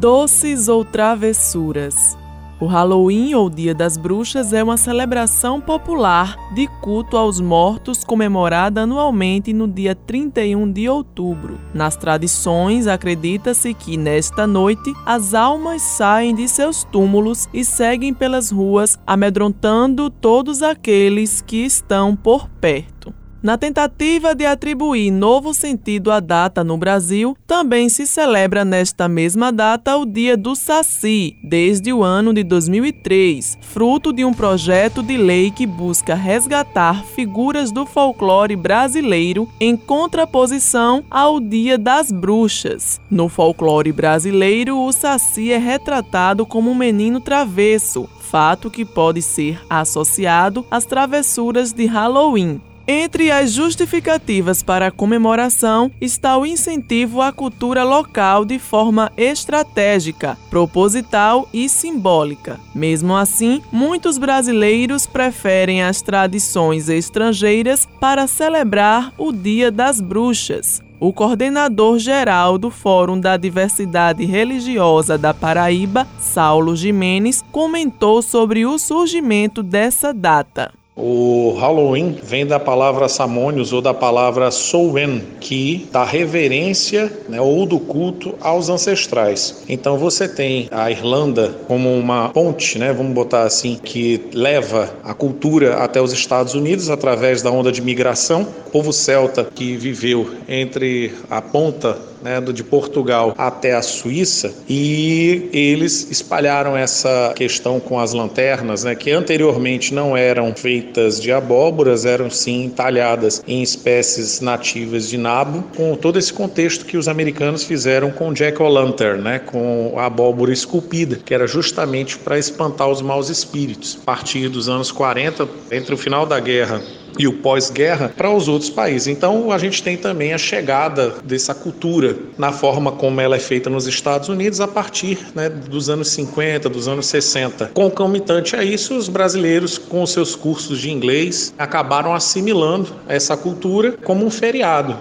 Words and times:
Doces 0.00 0.68
ou 0.68 0.84
travessuras? 0.84 2.16
O 2.60 2.66
Halloween 2.66 3.34
ou 3.34 3.50
Dia 3.50 3.74
das 3.74 3.96
Bruxas 3.96 4.52
é 4.52 4.62
uma 4.62 4.76
celebração 4.76 5.60
popular 5.60 6.36
de 6.54 6.68
culto 6.80 7.16
aos 7.16 7.40
mortos 7.40 8.04
comemorada 8.04 8.82
anualmente 8.82 9.52
no 9.52 9.66
dia 9.66 9.96
31 9.96 10.70
de 10.70 10.88
outubro. 10.88 11.58
Nas 11.74 11.96
tradições, 11.96 12.86
acredita-se 12.86 13.74
que 13.74 13.96
nesta 13.96 14.46
noite 14.46 14.94
as 15.04 15.34
almas 15.34 15.82
saem 15.82 16.32
de 16.32 16.46
seus 16.46 16.84
túmulos 16.84 17.48
e 17.52 17.64
seguem 17.64 18.14
pelas 18.14 18.52
ruas 18.52 18.96
amedrontando 19.04 20.10
todos 20.10 20.62
aqueles 20.62 21.40
que 21.40 21.64
estão 21.64 22.14
por 22.14 22.48
perto. 22.48 23.17
Na 23.40 23.56
tentativa 23.56 24.34
de 24.34 24.44
atribuir 24.44 25.12
novo 25.12 25.54
sentido 25.54 26.10
à 26.10 26.18
data 26.18 26.64
no 26.64 26.76
Brasil, 26.76 27.36
também 27.46 27.88
se 27.88 28.04
celebra 28.04 28.64
nesta 28.64 29.08
mesma 29.08 29.52
data 29.52 29.96
o 29.96 30.04
Dia 30.04 30.36
do 30.36 30.56
Saci, 30.56 31.36
desde 31.40 31.92
o 31.92 32.02
ano 32.02 32.34
de 32.34 32.42
2003, 32.42 33.56
fruto 33.60 34.12
de 34.12 34.24
um 34.24 34.34
projeto 34.34 35.04
de 35.04 35.16
lei 35.16 35.52
que 35.52 35.68
busca 35.68 36.16
resgatar 36.16 37.04
figuras 37.04 37.70
do 37.70 37.86
folclore 37.86 38.56
brasileiro 38.56 39.48
em 39.60 39.76
contraposição 39.76 41.04
ao 41.08 41.38
Dia 41.38 41.78
das 41.78 42.10
Bruxas. 42.10 43.00
No 43.08 43.28
folclore 43.28 43.92
brasileiro, 43.92 44.76
o 44.76 44.90
Saci 44.90 45.52
é 45.52 45.58
retratado 45.58 46.44
como 46.44 46.72
um 46.72 46.74
menino 46.74 47.20
travesso, 47.20 48.08
fato 48.18 48.68
que 48.68 48.84
pode 48.84 49.22
ser 49.22 49.60
associado 49.70 50.66
às 50.68 50.84
travessuras 50.84 51.72
de 51.72 51.86
Halloween, 51.86 52.60
entre 52.90 53.30
as 53.30 53.52
justificativas 53.52 54.62
para 54.62 54.86
a 54.86 54.90
comemoração 54.90 55.90
está 56.00 56.38
o 56.38 56.46
incentivo 56.46 57.20
à 57.20 57.30
cultura 57.30 57.84
local 57.84 58.46
de 58.46 58.58
forma 58.58 59.12
estratégica, 59.14 60.38
proposital 60.48 61.46
e 61.52 61.68
simbólica. 61.68 62.58
Mesmo 62.74 63.14
assim, 63.14 63.60
muitos 63.70 64.16
brasileiros 64.16 65.06
preferem 65.06 65.82
as 65.82 66.00
tradições 66.00 66.88
estrangeiras 66.88 67.86
para 68.00 68.26
celebrar 68.26 69.12
o 69.18 69.32
Dia 69.32 69.70
das 69.70 70.00
Bruxas. 70.00 70.82
O 70.98 71.12
coordenador 71.12 71.98
geral 71.98 72.56
do 72.56 72.70
Fórum 72.70 73.20
da 73.20 73.36
Diversidade 73.36 74.24
Religiosa 74.24 75.18
da 75.18 75.34
Paraíba, 75.34 76.08
Saulo 76.18 76.74
Jimenez, 76.74 77.44
comentou 77.52 78.22
sobre 78.22 78.64
o 78.64 78.78
surgimento 78.78 79.62
dessa 79.62 80.12
data. 80.12 80.77
O 81.00 81.56
Halloween 81.60 82.18
vem 82.20 82.44
da 82.44 82.58
palavra 82.58 83.08
Samônios 83.08 83.72
ou 83.72 83.80
da 83.80 83.94
palavra 83.94 84.50
Sowen, 84.50 85.22
que 85.38 85.88
dá 85.92 86.02
reverência 86.02 87.08
né, 87.28 87.40
ou 87.40 87.64
do 87.64 87.78
culto 87.78 88.34
aos 88.40 88.68
ancestrais. 88.68 89.62
Então 89.68 89.96
você 89.96 90.26
tem 90.28 90.66
a 90.72 90.90
Irlanda 90.90 91.54
como 91.68 91.96
uma 91.96 92.30
ponte, 92.30 92.80
né, 92.80 92.92
vamos 92.92 93.12
botar 93.12 93.44
assim, 93.44 93.78
que 93.80 94.28
leva 94.34 94.92
a 95.04 95.14
cultura 95.14 95.76
até 95.76 96.02
os 96.02 96.12
Estados 96.12 96.54
Unidos 96.54 96.90
através 96.90 97.42
da 97.42 97.50
onda 97.52 97.70
de 97.70 97.80
migração. 97.80 98.48
O 98.66 98.70
povo 98.70 98.92
celta 98.92 99.44
que 99.54 99.76
viveu 99.76 100.28
entre 100.48 101.14
a 101.30 101.40
ponta 101.40 101.96
né, 102.22 102.40
de 102.40 102.64
Portugal 102.64 103.34
até 103.36 103.74
a 103.74 103.82
Suíça, 103.82 104.52
e 104.68 105.48
eles 105.52 106.08
espalharam 106.10 106.76
essa 106.76 107.32
questão 107.34 107.80
com 107.80 107.98
as 107.98 108.12
lanternas, 108.12 108.84
né, 108.84 108.94
que 108.94 109.10
anteriormente 109.10 109.94
não 109.94 110.16
eram 110.16 110.54
feitas 110.54 111.20
de 111.20 111.32
abóboras, 111.32 112.04
eram 112.04 112.30
sim 112.30 112.72
talhadas 112.74 113.42
em 113.46 113.62
espécies 113.62 114.40
nativas 114.40 115.08
de 115.08 115.16
nabo, 115.16 115.64
com 115.76 115.94
todo 115.94 116.18
esse 116.18 116.32
contexto 116.32 116.84
que 116.84 116.96
os 116.96 117.08
americanos 117.08 117.64
fizeram 117.64 118.10
com 118.10 118.32
Jack 118.32 118.60
O'Lantern, 118.62 119.22
né, 119.22 119.38
com 119.38 119.94
a 119.96 120.06
abóbora 120.06 120.52
esculpida, 120.52 121.16
que 121.24 121.34
era 121.34 121.46
justamente 121.46 122.18
para 122.18 122.38
espantar 122.38 122.88
os 122.88 123.02
maus 123.02 123.28
espíritos. 123.28 123.98
A 124.02 124.04
partir 124.04 124.48
dos 124.48 124.68
anos 124.68 124.90
40, 124.90 125.48
entre 125.70 125.94
o 125.94 125.98
final 125.98 126.26
da 126.26 126.40
guerra 126.40 126.80
e 127.18 127.26
o 127.26 127.34
pós-guerra 127.34 128.12
para 128.16 128.30
os 128.30 128.48
outros 128.48 128.70
países. 128.70 129.08
Então 129.08 129.52
a 129.52 129.58
gente 129.58 129.82
tem 129.82 129.96
também 129.96 130.32
a 130.32 130.38
chegada 130.38 131.14
dessa 131.24 131.54
cultura 131.54 132.16
na 132.36 132.52
forma 132.52 132.92
como 132.92 133.20
ela 133.20 133.36
é 133.36 133.40
feita 133.40 133.70
nos 133.70 133.86
Estados 133.86 134.28
Unidos 134.28 134.60
a 134.60 134.68
partir 134.68 135.18
né, 135.34 135.48
dos 135.48 135.88
anos 135.88 136.08
50, 136.10 136.68
dos 136.68 136.88
anos 136.88 137.06
60. 137.06 137.70
Concomitante 137.74 138.56
a 138.56 138.62
isso, 138.62 138.96
os 138.96 139.08
brasileiros 139.08 139.78
com 139.78 140.04
seus 140.06 140.34
cursos 140.34 140.80
de 140.80 140.90
inglês 140.90 141.54
acabaram 141.58 142.14
assimilando 142.14 142.88
essa 143.08 143.36
cultura 143.36 143.96
como 144.04 144.24
um 144.24 144.30
feriado. 144.30 144.96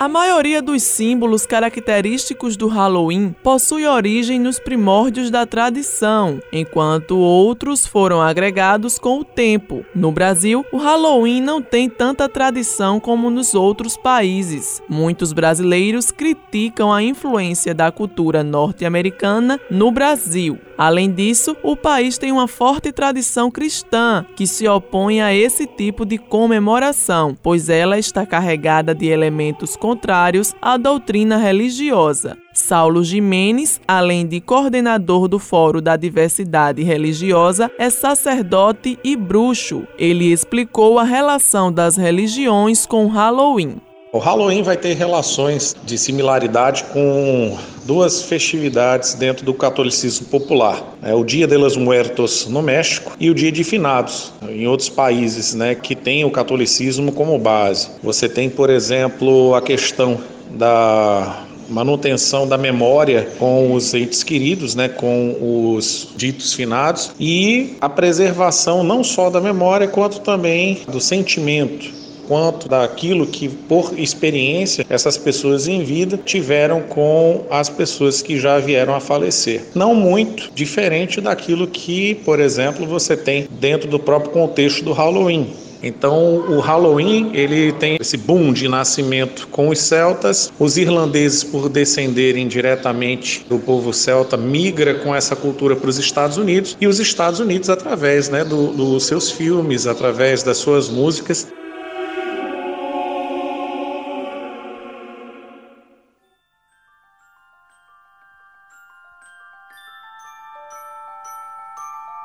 A 0.00 0.08
maioria 0.08 0.62
dos 0.62 0.82
símbolos 0.82 1.44
característicos 1.44 2.56
do 2.56 2.68
Halloween 2.68 3.36
possui 3.42 3.86
origem 3.86 4.40
nos 4.40 4.58
primórdios 4.58 5.30
da 5.30 5.44
tradição, 5.44 6.40
enquanto 6.50 7.18
outros 7.18 7.86
foram 7.86 8.22
agregados 8.22 8.98
com 8.98 9.18
o 9.18 9.24
tempo. 9.24 9.84
No 9.94 10.10
Brasil, 10.10 10.64
o 10.72 10.78
Halloween 10.78 11.42
não 11.42 11.60
tem 11.60 11.86
tanta 11.86 12.30
tradição 12.30 12.98
como 12.98 13.28
nos 13.28 13.54
outros 13.54 13.94
países. 13.94 14.82
Muitos 14.88 15.34
brasileiros 15.34 16.10
criticam 16.10 16.90
a 16.90 17.02
influência 17.02 17.74
da 17.74 17.92
cultura 17.92 18.42
norte-americana 18.42 19.60
no 19.70 19.92
Brasil. 19.92 20.58
Além 20.78 21.12
disso, 21.12 21.54
o 21.62 21.76
país 21.76 22.16
tem 22.16 22.32
uma 22.32 22.48
forte 22.48 22.90
tradição 22.90 23.50
cristã 23.50 24.24
que 24.34 24.46
se 24.46 24.66
opõe 24.66 25.20
a 25.20 25.34
esse 25.34 25.66
tipo 25.66 26.06
de 26.06 26.16
comemoração, 26.16 27.36
pois 27.42 27.68
ela 27.68 27.98
está 27.98 28.24
carregada 28.24 28.94
de 28.94 29.04
elementos 29.04 29.76
contrários 29.90 30.54
à 30.62 30.76
doutrina 30.76 31.36
religiosa. 31.36 32.38
Saulo 32.54 33.02
Jimenez, 33.02 33.80
além 33.88 34.24
de 34.24 34.40
coordenador 34.40 35.26
do 35.26 35.40
Fórum 35.40 35.82
da 35.82 35.96
Diversidade 35.96 36.80
Religiosa, 36.84 37.68
é 37.76 37.90
sacerdote 37.90 38.96
e 39.02 39.16
bruxo. 39.16 39.82
Ele 39.98 40.30
explicou 40.30 40.96
a 40.96 41.02
relação 41.02 41.72
das 41.72 41.96
religiões 41.96 42.86
com 42.86 43.08
Halloween. 43.08 43.80
O 44.12 44.18
Halloween 44.18 44.64
vai 44.64 44.76
ter 44.76 44.94
relações 44.94 45.76
de 45.84 45.96
similaridade 45.96 46.82
com 46.92 47.56
duas 47.84 48.24
festividades 48.24 49.14
dentro 49.14 49.44
do 49.44 49.54
catolicismo 49.54 50.26
popular. 50.26 50.82
É 51.00 51.14
o 51.14 51.22
Dia 51.22 51.46
de 51.46 51.56
los 51.56 51.76
Muertos 51.76 52.48
no 52.48 52.60
México 52.60 53.12
e 53.20 53.30
o 53.30 53.34
Dia 53.34 53.52
de 53.52 53.62
Finados 53.62 54.32
em 54.48 54.66
outros 54.66 54.88
países 54.88 55.54
né, 55.54 55.76
que 55.76 55.94
têm 55.94 56.24
o 56.24 56.30
catolicismo 56.30 57.12
como 57.12 57.38
base. 57.38 57.88
Você 58.02 58.28
tem, 58.28 58.50
por 58.50 58.68
exemplo, 58.68 59.54
a 59.54 59.62
questão 59.62 60.18
da 60.50 61.44
manutenção 61.68 62.48
da 62.48 62.58
memória 62.58 63.28
com 63.38 63.72
os 63.72 63.94
entes 63.94 64.24
queridos, 64.24 64.74
né, 64.74 64.88
com 64.88 65.76
os 65.76 66.08
ditos 66.16 66.52
finados 66.52 67.12
e 67.20 67.76
a 67.80 67.88
preservação 67.88 68.82
não 68.82 69.04
só 69.04 69.30
da 69.30 69.40
memória 69.40 69.86
quanto 69.86 70.18
também 70.18 70.80
do 70.88 71.00
sentimento 71.00 71.99
quanto 72.30 72.68
daquilo 72.68 73.26
que, 73.26 73.48
por 73.48 73.98
experiência, 73.98 74.86
essas 74.88 75.18
pessoas 75.18 75.66
em 75.66 75.82
vida 75.82 76.16
tiveram 76.16 76.80
com 76.82 77.44
as 77.50 77.68
pessoas 77.68 78.22
que 78.22 78.38
já 78.38 78.60
vieram 78.60 78.94
a 78.94 79.00
falecer. 79.00 79.62
Não 79.74 79.96
muito 79.96 80.48
diferente 80.54 81.20
daquilo 81.20 81.66
que, 81.66 82.14
por 82.24 82.38
exemplo, 82.38 82.86
você 82.86 83.16
tem 83.16 83.48
dentro 83.58 83.90
do 83.90 83.98
próprio 83.98 84.30
contexto 84.30 84.84
do 84.84 84.92
Halloween. 84.92 85.48
Então, 85.82 86.36
o 86.36 86.60
Halloween, 86.60 87.30
ele 87.34 87.72
tem 87.72 87.96
esse 88.00 88.16
boom 88.16 88.52
de 88.52 88.68
nascimento 88.68 89.48
com 89.48 89.68
os 89.70 89.80
celtas. 89.80 90.52
Os 90.56 90.76
irlandeses, 90.76 91.42
por 91.42 91.68
descenderem 91.68 92.46
diretamente 92.46 93.44
do 93.48 93.58
povo 93.58 93.92
celta, 93.92 94.36
migra 94.36 94.94
com 94.94 95.12
essa 95.12 95.34
cultura 95.34 95.74
para 95.74 95.90
os 95.90 95.98
Estados 95.98 96.36
Unidos. 96.36 96.76
E 96.80 96.86
os 96.86 97.00
Estados 97.00 97.40
Unidos, 97.40 97.68
através 97.68 98.28
né, 98.28 98.44
dos 98.44 98.76
do 98.76 99.00
seus 99.00 99.32
filmes, 99.32 99.88
através 99.88 100.44
das 100.44 100.58
suas 100.58 100.88
músicas, 100.88 101.48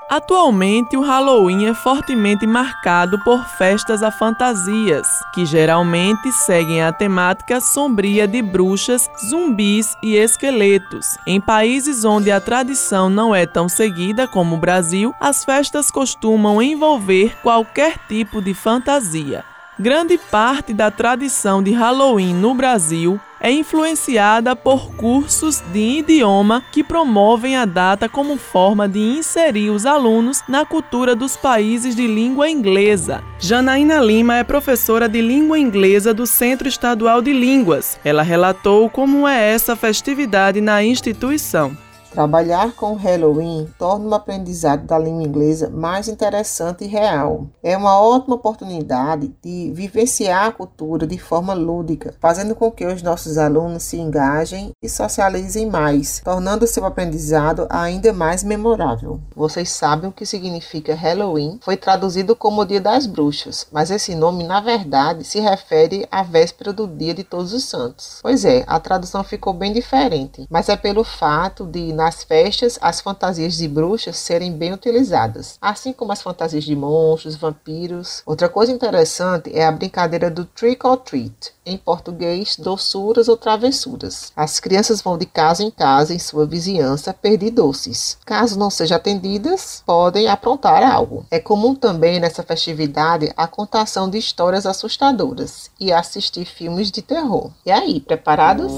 Atualmente, 0.07 0.95
o 0.95 1.01
Halloween 1.01 1.65
é 1.65 1.73
fortemente 1.73 2.45
marcado 2.45 3.17
por 3.23 3.43
festas 3.57 4.03
a 4.03 4.11
fantasias, 4.11 5.07
que 5.33 5.45
geralmente 5.47 6.31
seguem 6.31 6.83
a 6.83 6.93
temática 6.93 7.59
sombria 7.59 8.27
de 8.27 8.39
bruxas, 8.41 9.09
zumbis 9.27 9.97
e 10.03 10.15
esqueletos. 10.15 11.17
Em 11.25 11.41
países 11.41 12.05
onde 12.05 12.29
a 12.29 12.39
tradição 12.39 13.09
não 13.09 13.33
é 13.33 13.47
tão 13.47 13.67
seguida 13.67 14.27
como 14.27 14.55
o 14.55 14.59
Brasil, 14.59 15.11
as 15.19 15.43
festas 15.43 15.89
costumam 15.89 16.61
envolver 16.61 17.35
qualquer 17.41 17.97
tipo 18.07 18.43
de 18.43 18.53
fantasia. 18.53 19.54
Grande 19.77 20.17
parte 20.17 20.73
da 20.73 20.89
tradição 20.89 21.61
de 21.61 21.71
Halloween 21.71 22.33
no 22.33 22.53
Brasil 22.53 23.19
é 23.41 23.51
influenciada 23.51 24.55
por 24.55 24.95
cursos 24.95 25.61
de 25.73 25.99
idioma 25.99 26.63
que 26.71 26.81
promovem 26.81 27.57
a 27.57 27.65
data 27.65 28.07
como 28.07 28.37
forma 28.37 28.87
de 28.87 28.99
inserir 28.99 29.69
os 29.69 29.85
alunos 29.85 30.41
na 30.47 30.65
cultura 30.65 31.13
dos 31.13 31.35
países 31.35 31.93
de 31.93 32.07
língua 32.07 32.49
inglesa. 32.49 33.21
Janaína 33.37 33.99
Lima 33.99 34.37
é 34.37 34.45
professora 34.45 35.09
de 35.09 35.19
língua 35.21 35.59
inglesa 35.59 36.13
do 36.13 36.25
Centro 36.25 36.69
Estadual 36.69 37.21
de 37.21 37.33
Línguas. 37.33 37.99
Ela 38.05 38.23
relatou 38.23 38.89
como 38.89 39.27
é 39.27 39.51
essa 39.51 39.75
festividade 39.75 40.61
na 40.61 40.81
instituição. 40.85 41.77
Trabalhar 42.15 42.71
com 42.71 42.93
o 42.93 42.95
Halloween 42.95 43.67
torna 43.77 44.07
o 44.07 44.13
aprendizado 44.13 44.85
da 44.85 44.97
língua 44.97 45.23
inglesa 45.23 45.69
mais 45.69 46.07
interessante 46.07 46.85
e 46.85 46.87
real. 46.87 47.45
É 47.61 47.75
uma 47.75 47.99
ótima 47.99 48.37
oportunidade 48.37 49.35
de 49.43 49.69
vivenciar 49.75 50.47
a 50.47 50.51
cultura 50.53 51.05
de 51.05 51.17
forma 51.17 51.53
lúdica, 51.53 52.15
fazendo 52.21 52.55
com 52.55 52.71
que 52.71 52.85
os 52.85 53.01
nossos 53.01 53.37
alunos 53.37 53.83
se 53.83 53.97
engajem 53.97 54.71
e 54.81 54.87
socializem 54.87 55.69
mais, 55.69 56.21
tornando 56.23 56.65
seu 56.65 56.85
aprendizado 56.85 57.67
ainda 57.69 58.13
mais 58.13 58.45
memorável. 58.45 59.19
Vocês 59.35 59.69
sabem 59.69 60.09
o 60.09 60.13
que 60.13 60.25
significa 60.25 60.95
Halloween? 60.95 61.59
Foi 61.61 61.75
traduzido 61.75 62.33
como 62.33 62.65
Dia 62.65 62.79
das 62.79 63.05
Bruxas, 63.05 63.67
mas 63.73 63.91
esse 63.91 64.15
nome, 64.15 64.45
na 64.45 64.61
verdade, 64.61 65.25
se 65.25 65.41
refere 65.41 66.07
à 66.09 66.23
véspera 66.23 66.71
do 66.71 66.87
Dia 66.87 67.13
de 67.13 67.25
Todos 67.25 67.51
os 67.51 67.65
Santos. 67.65 68.19
Pois 68.21 68.45
é, 68.45 68.63
a 68.65 68.79
tradução 68.79 69.21
ficou 69.21 69.51
bem 69.51 69.73
diferente, 69.73 70.47
mas 70.49 70.69
é 70.69 70.77
pelo 70.77 71.03
fato 71.03 71.65
de, 71.65 71.91
na 71.91 72.04
nas 72.05 72.23
festas 72.23 72.77
as 72.81 73.01
fantasias 73.01 73.57
de 73.57 73.67
bruxas 73.67 74.17
serem 74.17 74.51
bem 74.53 74.71
utilizadas, 74.71 75.57
assim 75.59 75.91
como 75.91 76.11
as 76.11 76.21
fantasias 76.21 76.63
de 76.63 76.75
monstros, 76.75 77.35
vampiros. 77.35 78.21
Outra 78.27 78.47
coisa 78.47 78.71
interessante 78.71 79.51
é 79.51 79.65
a 79.65 79.71
brincadeira 79.71 80.29
do 80.29 80.45
trick 80.45 80.85
or 80.85 80.97
treat, 80.97 81.51
em 81.65 81.75
português, 81.79 82.57
doçuras 82.57 83.27
ou 83.27 83.35
travessuras. 83.35 84.31
As 84.35 84.59
crianças 84.59 85.01
vão 85.01 85.17
de 85.17 85.25
casa 85.25 85.63
em 85.63 85.71
casa 85.71 86.13
em 86.13 86.19
sua 86.19 86.45
vizinhança 86.45 87.11
pedir 87.11 87.49
doces. 87.49 88.19
Caso 88.23 88.59
não 88.59 88.69
sejam 88.69 88.97
atendidas, 88.97 89.81
podem 89.83 90.27
aprontar 90.27 90.83
algo. 90.83 91.25
É 91.31 91.39
comum 91.39 91.73
também 91.73 92.19
nessa 92.19 92.43
festividade 92.43 93.33
a 93.35 93.47
contação 93.47 94.07
de 94.07 94.19
histórias 94.19 94.67
assustadoras 94.67 95.71
e 95.79 95.91
assistir 95.91 96.45
filmes 96.45 96.91
de 96.91 97.01
terror. 97.01 97.49
E 97.65 97.71
aí, 97.71 97.99
preparados? 97.99 98.71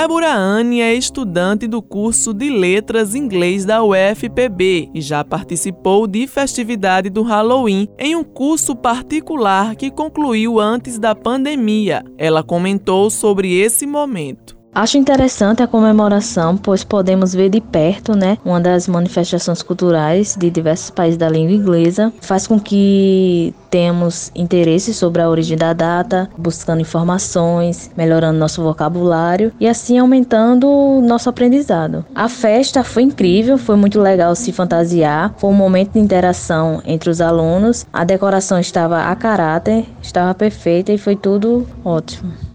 Débora 0.00 0.32
Anne 0.32 0.80
é 0.80 0.94
estudante 0.94 1.66
do 1.66 1.82
curso 1.82 2.32
de 2.32 2.48
Letras 2.48 3.16
Inglês 3.16 3.64
da 3.64 3.82
UFPB 3.82 4.90
e 4.94 5.00
já 5.00 5.24
participou 5.24 6.06
de 6.06 6.24
festividade 6.28 7.10
do 7.10 7.22
Halloween 7.22 7.88
em 7.98 8.14
um 8.14 8.22
curso 8.22 8.76
particular 8.76 9.74
que 9.74 9.90
concluiu 9.90 10.60
antes 10.60 11.00
da 11.00 11.16
pandemia. 11.16 12.04
Ela 12.16 12.44
comentou 12.44 13.10
sobre 13.10 13.52
esse 13.52 13.88
momento. 13.88 14.57
Acho 14.78 14.96
interessante 14.96 15.60
a 15.60 15.66
comemoração, 15.66 16.56
pois 16.56 16.84
podemos 16.84 17.34
ver 17.34 17.48
de 17.48 17.60
perto, 17.60 18.16
né, 18.16 18.38
uma 18.44 18.60
das 18.60 18.86
manifestações 18.86 19.60
culturais 19.60 20.36
de 20.38 20.48
diversos 20.50 20.88
países 20.88 21.18
da 21.18 21.28
língua 21.28 21.52
inglesa. 21.52 22.12
Faz 22.20 22.46
com 22.46 22.60
que 22.60 23.52
temos 23.68 24.30
interesse 24.36 24.94
sobre 24.94 25.20
a 25.20 25.28
origem 25.28 25.58
da 25.58 25.72
data, 25.72 26.30
buscando 26.38 26.80
informações, 26.80 27.90
melhorando 27.96 28.38
nosso 28.38 28.62
vocabulário 28.62 29.52
e 29.58 29.66
assim 29.66 29.98
aumentando 29.98 31.00
nosso 31.02 31.28
aprendizado. 31.28 32.04
A 32.14 32.28
festa 32.28 32.84
foi 32.84 33.02
incrível, 33.02 33.58
foi 33.58 33.74
muito 33.74 34.00
legal 34.00 34.36
se 34.36 34.52
fantasiar, 34.52 35.34
foi 35.38 35.50
um 35.50 35.54
momento 35.54 35.94
de 35.94 35.98
interação 35.98 36.80
entre 36.84 37.10
os 37.10 37.20
alunos. 37.20 37.84
A 37.92 38.04
decoração 38.04 38.60
estava 38.60 39.06
a 39.06 39.16
caráter, 39.16 39.86
estava 40.00 40.32
perfeita 40.34 40.92
e 40.92 40.98
foi 40.98 41.16
tudo 41.16 41.66
ótimo. 41.84 42.47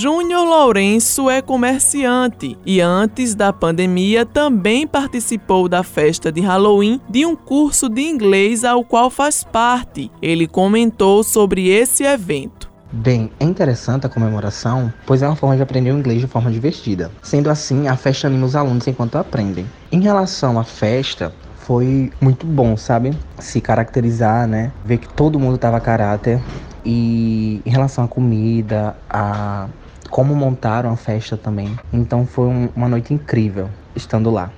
Júnior 0.00 0.46
Lourenço 0.46 1.28
é 1.28 1.42
comerciante 1.42 2.56
e 2.64 2.80
antes 2.80 3.34
da 3.34 3.52
pandemia 3.52 4.24
também 4.24 4.86
participou 4.86 5.68
da 5.68 5.82
festa 5.82 6.32
de 6.32 6.40
Halloween 6.40 6.98
de 7.06 7.26
um 7.26 7.36
curso 7.36 7.86
de 7.86 8.00
inglês 8.00 8.64
ao 8.64 8.82
qual 8.82 9.10
faz 9.10 9.44
parte. 9.44 10.10
Ele 10.22 10.46
comentou 10.46 11.22
sobre 11.22 11.68
esse 11.68 12.02
evento. 12.02 12.70
Bem, 12.90 13.30
é 13.38 13.44
interessante 13.44 14.06
a 14.06 14.08
comemoração, 14.08 14.90
pois 15.04 15.20
é 15.20 15.26
uma 15.26 15.36
forma 15.36 15.54
de 15.54 15.60
aprender 15.60 15.92
o 15.92 15.98
inglês 15.98 16.22
de 16.22 16.26
forma 16.26 16.50
divertida. 16.50 17.10
Sendo 17.20 17.50
assim, 17.50 17.86
a 17.86 17.94
festa 17.94 18.26
anima 18.26 18.46
os 18.46 18.56
alunos 18.56 18.88
enquanto 18.88 19.18
aprendem. 19.18 19.66
Em 19.92 20.00
relação 20.00 20.58
à 20.58 20.64
festa, 20.64 21.30
foi 21.58 22.10
muito 22.22 22.46
bom, 22.46 22.74
sabe? 22.74 23.12
Se 23.38 23.60
caracterizar, 23.60 24.48
né? 24.48 24.72
Ver 24.82 24.96
que 24.96 25.12
todo 25.12 25.38
mundo 25.38 25.58
tava 25.58 25.76
a 25.76 25.80
caráter. 25.80 26.40
E 26.82 27.60
em 27.66 27.70
relação 27.70 28.04
à 28.04 28.08
comida, 28.08 28.96
a 29.10 29.68
como 30.10 30.34
montaram 30.34 30.90
a 30.90 30.96
festa 30.96 31.36
também. 31.36 31.74
Então 31.92 32.26
foi 32.26 32.46
um, 32.46 32.68
uma 32.74 32.88
noite 32.88 33.14
incrível 33.14 33.70
estando 33.94 34.30
lá. 34.30 34.50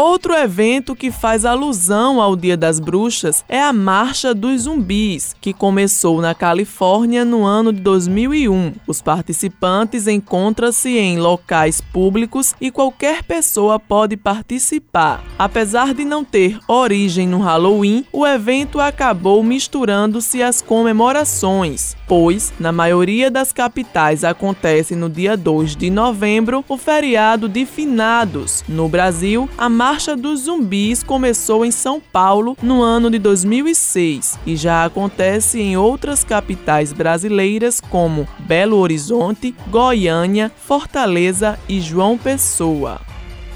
Outro 0.00 0.32
evento 0.32 0.94
que 0.94 1.10
faz 1.10 1.44
alusão 1.44 2.22
ao 2.22 2.36
Dia 2.36 2.56
das 2.56 2.78
Bruxas 2.78 3.44
é 3.48 3.60
a 3.60 3.72
Marcha 3.72 4.32
dos 4.32 4.62
Zumbis, 4.62 5.34
que 5.40 5.52
começou 5.52 6.20
na 6.20 6.36
Califórnia 6.36 7.24
no 7.24 7.44
ano 7.44 7.72
de 7.72 7.80
2001. 7.80 8.74
Os 8.86 9.02
participantes 9.02 10.06
encontram-se 10.06 10.96
em 10.96 11.18
locais 11.18 11.80
públicos 11.80 12.54
e 12.60 12.70
qualquer 12.70 13.24
pessoa 13.24 13.80
pode 13.80 14.16
participar. 14.16 15.24
Apesar 15.36 15.92
de 15.92 16.04
não 16.04 16.24
ter 16.24 16.60
origem 16.68 17.26
no 17.26 17.40
Halloween, 17.40 18.06
o 18.12 18.24
evento 18.24 18.78
acabou 18.78 19.42
misturando-se 19.42 20.44
às 20.44 20.62
comemorações, 20.62 21.96
pois 22.06 22.52
na 22.60 22.70
maioria 22.70 23.32
das 23.32 23.52
capitais 23.52 24.22
acontece 24.22 24.94
no 24.94 25.10
dia 25.10 25.36
2 25.36 25.74
de 25.74 25.90
novembro 25.90 26.64
o 26.68 26.76
feriado 26.76 27.48
de 27.48 27.66
finados. 27.66 28.62
No 28.68 28.88
Brasil, 28.88 29.50
a 29.58 29.68
Marcha 29.88 30.14
dos 30.14 30.40
Zumbis 30.40 31.02
começou 31.02 31.64
em 31.64 31.70
São 31.70 31.98
Paulo 31.98 32.54
no 32.62 32.82
ano 32.82 33.10
de 33.10 33.18
2006 33.18 34.38
e 34.44 34.54
já 34.54 34.84
acontece 34.84 35.62
em 35.62 35.78
outras 35.78 36.22
capitais 36.22 36.92
brasileiras 36.92 37.80
como 37.80 38.28
Belo 38.40 38.76
Horizonte, 38.76 39.54
Goiânia, 39.68 40.52
Fortaleza 40.58 41.58
e 41.66 41.80
João 41.80 42.18
Pessoa. 42.18 43.00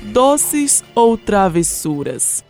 Doces 0.05 0.83
ou 0.95 1.19
travessuras? 1.19 2.43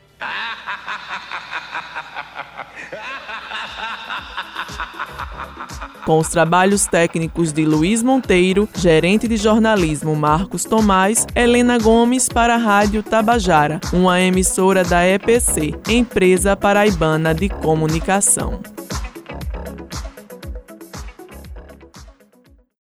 Com 6.05 6.19
os 6.19 6.29
trabalhos 6.29 6.87
técnicos 6.87 7.53
de 7.53 7.65
Luiz 7.65 8.03
Monteiro, 8.03 8.69
gerente 8.77 9.27
de 9.29 9.37
jornalismo 9.37 10.15
Marcos 10.15 10.65
Tomás, 10.65 11.27
Helena 11.35 11.79
Gomes 11.79 12.29
para 12.29 12.55
a 12.55 12.59
Rádio 12.59 13.03
Tabajara, 13.03 13.81
uma 13.93 14.21
emissora 14.21 14.85
da 14.85 15.07
EPC, 15.07 15.75
Empresa 15.89 16.57
Paraibana 16.57 17.35
de 17.35 17.49
Comunicação. 17.49 18.61